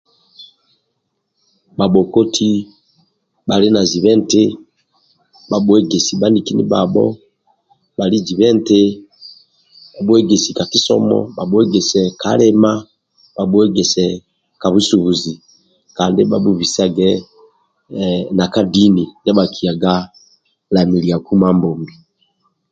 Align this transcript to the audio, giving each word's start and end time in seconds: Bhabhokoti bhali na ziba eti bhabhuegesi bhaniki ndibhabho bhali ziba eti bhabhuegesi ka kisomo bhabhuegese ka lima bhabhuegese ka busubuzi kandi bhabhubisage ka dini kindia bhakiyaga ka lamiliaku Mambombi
Bhabhokoti 1.77 2.49
bhali 3.47 3.67
na 3.75 3.81
ziba 3.89 4.09
eti 4.17 4.43
bhabhuegesi 5.49 6.13
bhaniki 6.17 6.51
ndibhabho 6.53 7.05
bhali 7.97 8.17
ziba 8.25 8.45
eti 8.53 8.81
bhabhuegesi 9.93 10.49
ka 10.57 10.65
kisomo 10.71 11.17
bhabhuegese 11.35 12.01
ka 12.21 12.31
lima 12.41 12.71
bhabhuegese 13.35 14.05
ka 14.61 14.67
busubuzi 14.73 15.33
kandi 15.97 16.21
bhabhubisage 16.29 17.09
ka 18.53 18.61
dini 18.73 19.03
kindia 19.09 19.37
bhakiyaga 19.37 19.93
ka 20.05 20.09
lamiliaku 20.73 21.31
Mambombi 21.41 21.93